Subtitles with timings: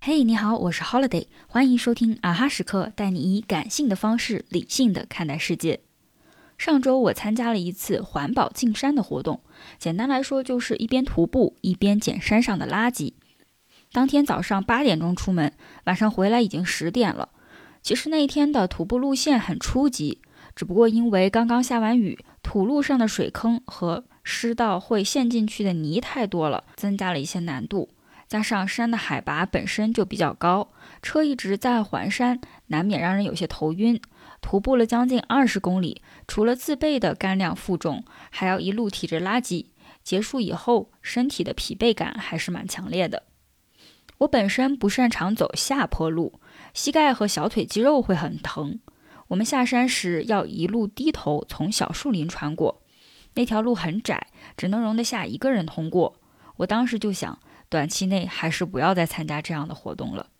[0.00, 5.80] 嘿，你好，我是 Holiday，欢迎收听啊哈时刻，带你以感性的方式理性的看待世界。
[6.56, 9.40] 上周我参加了一次环保进山的活动，
[9.78, 13.14] 简单来说就是一边徒步一边捡山上的垃圾。
[13.92, 15.52] 当天早上八点钟出门，
[15.84, 17.30] 晚上回来已经十点了。
[17.80, 20.20] 其实那一天的徒步路线很初级，
[20.56, 27.88] 只不过因为刚刚下完雨，土路上的水坑和湿到会陷进去的泥太多了，增加了一些难度。
[28.28, 30.68] 加上山的海拔本身就比较高，
[31.00, 33.98] 车一直在环山，难免让人有些头晕。
[34.42, 39.68] 徒步了将近二十公里，除了自备的干粮负重，还要一路提着垃圾。
[40.04, 43.22] 结束以后，身体的疲惫感还是蛮强烈的。
[44.18, 46.38] 我本身不擅长走下坡路，
[46.74, 48.78] 膝盖和小腿肌肉会很疼。
[49.28, 52.82] 我们下山时要一路低头从小树林穿过，
[53.38, 56.16] 那条路很窄，只能容得下一个人通过。
[56.56, 57.38] 我当时就想。
[57.70, 60.30] 短期内还是不要再参加这样的活动了。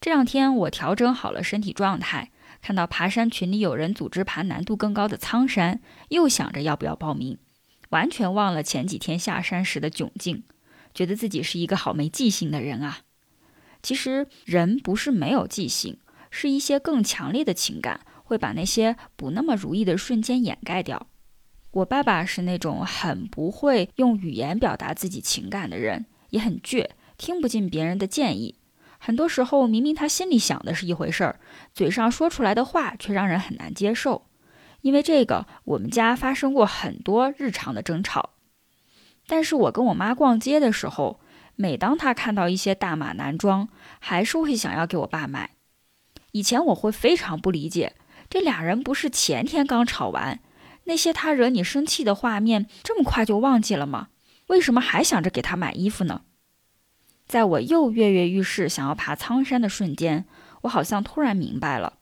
[0.00, 2.30] 这两天我调整好了身体状态，
[2.62, 7.36] 看到爬山群里有人组织爬难度更高的苍山，又想着要不要报名，
[7.90, 10.44] 完全忘了前几天下山时的窘境，
[10.94, 13.00] 觉得自己是一个好没记性的人啊。
[13.82, 15.98] 其实人不是没有记性，
[16.30, 21.08] 是一些更强烈的情感会把那些不那么如意的瞬间掩盖掉。
[21.74, 26.06] 我爸爸是那种很不会用语言表达自己情感的人。
[26.30, 28.56] 也很倔，听不进别人的建议。
[28.98, 31.38] 很多时候，明明他心里想的是一回事儿，
[31.72, 34.26] 嘴上说出来的话却让人很难接受。
[34.80, 38.30] 因为这个，我们家发生过很多日常的争吵。
[39.28, 41.20] 但是我跟我妈逛街的时候，
[41.54, 43.68] 每当她看到一些大码男装，
[44.00, 45.50] 还是会想要给我爸买。
[46.32, 47.94] 以前我会非常不理解，
[48.28, 50.40] 这俩人不是前天刚吵完，
[50.84, 54.08] 那些他惹你生气的画面，这么快就忘记了吗？
[54.48, 56.22] 为什么还想着给他买衣服呢？
[57.26, 60.26] 在我又跃跃欲试想要爬苍山的瞬间，
[60.62, 61.94] 我好像突然明白了，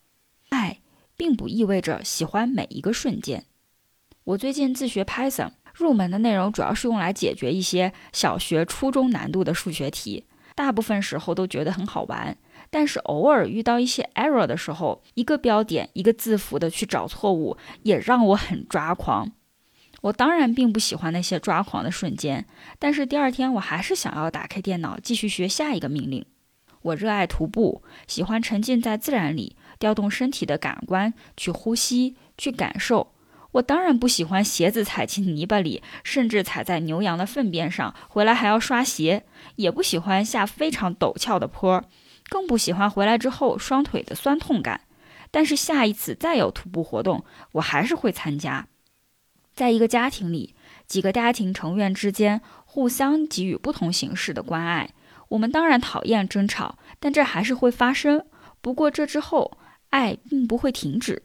[0.49, 0.81] 爱
[1.17, 3.45] 并不意味着喜欢每一个瞬间。
[4.25, 12.37] 我最近自学 Python，入门的内容主要是用来解决一些小学、初中难度的数学题，大部分时候都觉得很好玩。
[12.71, 19.33] 但是偶尔遇到一些 error 的时候，一个标点一个字符的去找错误，也让我很抓狂。
[20.03, 22.47] 我当然并不喜欢那些抓狂的瞬间，
[22.79, 26.25] 但是第二天我还是想要打开电脑继续学下一个命令。
[26.83, 33.13] 我热爱徒步，喜欢沉浸在自然里，调动身体的感官去呼吸、去感受。
[33.53, 39.25] 我当然不喜欢鞋子踩进泥巴里，甚至踩在牛羊的粪便上，回来还要刷鞋。
[39.57, 41.85] 也不喜欢下非常陡峭的坡，
[42.29, 44.83] 更不喜欢回来之后双腿的酸痛感。
[45.31, 48.69] 但是下一次再有徒步活动，我还是会参加。
[49.55, 50.55] 在一个家庭里，
[50.87, 54.91] 几个家庭成员之间互相给予不同形式的关爱。
[55.29, 58.25] 我们当然讨厌争吵，但这还是会发生。
[58.61, 59.59] 不过这之后，
[59.91, 61.25] 爱并不会停止。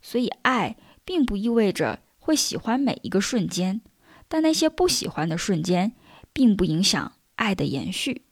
[0.00, 3.80] 所以，爱并不意味着会喜欢每一个瞬间，
[4.28, 5.92] 但那些不喜欢的瞬间，
[6.32, 8.22] 并不影响爱的延续。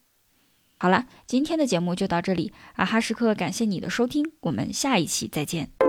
[0.78, 2.52] 好了，今天的节目就到这里。
[2.74, 5.79] 阿哈时刻，感谢你的收听，我们下一期再见。